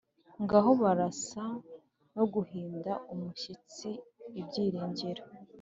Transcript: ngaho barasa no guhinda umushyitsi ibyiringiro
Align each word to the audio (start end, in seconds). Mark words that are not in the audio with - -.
ngaho 0.43 0.71
barasa 0.81 1.43
no 2.15 2.23
guhinda 2.33 2.91
umushyitsi 3.13 3.89
ibyiringiro 4.39 5.23